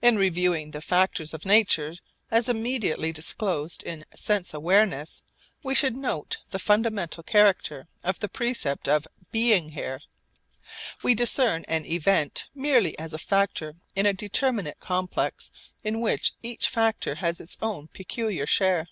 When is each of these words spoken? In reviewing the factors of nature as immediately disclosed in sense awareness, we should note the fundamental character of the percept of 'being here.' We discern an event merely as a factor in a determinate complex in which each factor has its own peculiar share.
In 0.00 0.14
reviewing 0.18 0.70
the 0.70 0.80
factors 0.80 1.34
of 1.34 1.44
nature 1.44 1.96
as 2.30 2.48
immediately 2.48 3.10
disclosed 3.10 3.82
in 3.82 4.04
sense 4.14 4.54
awareness, 4.54 5.20
we 5.64 5.74
should 5.74 5.96
note 5.96 6.38
the 6.50 6.60
fundamental 6.60 7.24
character 7.24 7.88
of 8.04 8.20
the 8.20 8.28
percept 8.28 8.86
of 8.88 9.08
'being 9.32 9.70
here.' 9.70 10.00
We 11.02 11.16
discern 11.16 11.64
an 11.66 11.84
event 11.86 12.46
merely 12.54 12.96
as 13.00 13.12
a 13.12 13.18
factor 13.18 13.74
in 13.96 14.06
a 14.06 14.12
determinate 14.14 14.78
complex 14.78 15.50
in 15.82 16.00
which 16.00 16.34
each 16.40 16.68
factor 16.68 17.16
has 17.16 17.40
its 17.40 17.58
own 17.60 17.88
peculiar 17.88 18.46
share. 18.46 18.86